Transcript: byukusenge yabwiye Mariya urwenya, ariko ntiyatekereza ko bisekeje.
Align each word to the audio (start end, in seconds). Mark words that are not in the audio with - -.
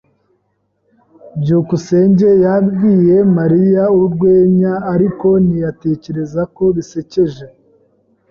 byukusenge 1.41 2.29
yabwiye 2.45 3.15
Mariya 3.37 3.83
urwenya, 4.01 4.73
ariko 4.93 5.27
ntiyatekereza 5.43 6.41
ko 6.55 6.63
bisekeje. 6.75 7.45